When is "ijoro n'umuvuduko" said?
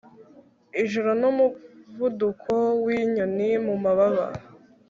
0.83-2.53